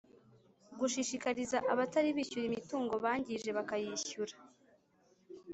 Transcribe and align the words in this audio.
Gushishikariza 0.79 1.57
abatari 1.73 2.09
bishyura 2.17 2.45
imitungo 2.49 2.93
bangije 3.03 3.49
bakayishyura 3.57 4.35